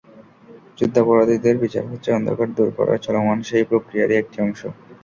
যুদ্ধাপরাধীদের 0.77 1.55
বিচার 1.57 1.83
হচ্ছে 1.91 2.09
অন্ধকার 2.17 2.49
দূর 2.57 2.69
করার 2.77 2.99
চলমান 3.05 3.37
সেই 3.49 3.63
প্রক্রিয়ারই 3.69 4.19
একটি 4.21 4.37
অংশ। 4.45 4.61